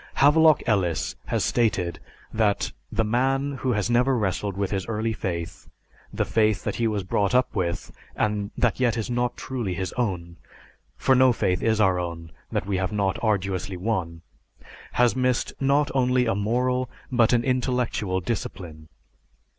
Havelock 0.15 0.63
Ellis 0.65 1.15
has 1.27 1.45
stated 1.45 1.99
that, 2.33 2.71
"The 2.91 3.03
man 3.03 3.51
who 3.57 3.73
has 3.73 3.87
never 3.87 4.17
wrestled 4.17 4.57
with 4.57 4.71
his 4.71 4.87
early 4.87 5.13
faith, 5.13 5.67
the 6.11 6.25
faith 6.25 6.63
that 6.63 6.77
he 6.77 6.87
was 6.87 7.03
brought 7.03 7.35
up 7.35 7.55
with 7.55 7.91
and 8.15 8.49
that 8.57 8.79
yet 8.79 8.97
is 8.97 9.11
not 9.11 9.37
truly 9.37 9.75
his 9.75 9.93
own 9.93 10.37
for 10.97 11.13
no 11.13 11.31
faith 11.31 11.61
is 11.61 11.79
our 11.79 11.99
own 11.99 12.31
that 12.51 12.65
we 12.65 12.77
have 12.77 12.91
not 12.91 13.23
arduously 13.23 13.77
won 13.77 14.23
has 14.93 15.15
missed 15.15 15.53
not 15.59 15.91
only 15.93 16.25
a 16.25 16.33
moral 16.33 16.89
but 17.11 17.31
an 17.31 17.43
intellectual 17.43 18.21
discipline. 18.21 18.89